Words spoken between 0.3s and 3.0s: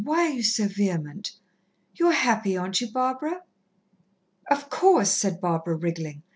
so vehement? You're happy, aren't you,